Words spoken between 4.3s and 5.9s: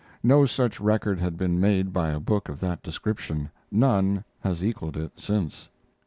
has equaled it since.